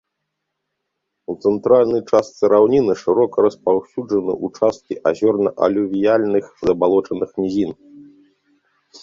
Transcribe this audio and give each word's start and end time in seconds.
У 1.33 1.33
цэнтральнай 1.49 2.01
частцы 2.11 2.43
раўніны 2.53 2.93
шырока 3.03 3.45
распаўсюджаны 3.47 4.33
ўчасткі 4.47 4.99
азёрна-алювіяльных 5.11 6.45
забалочаных 6.71 7.29
нізін. 7.45 7.71